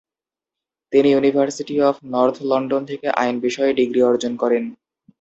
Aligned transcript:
তিনি 0.93 1.07
university 1.11 1.75
of 1.89 1.95
North 2.13 2.37
London 2.51 2.81
থেকে 2.85 3.07
আইন 3.21 3.35
বিষয়ে 3.45 3.71
ডিগ্রী 3.73 4.01
অর্জন 4.03 4.33
করেন। 4.35 4.63